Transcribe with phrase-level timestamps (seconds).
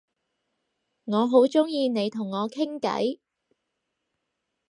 [1.03, 3.19] 我好鍾意你同我傾偈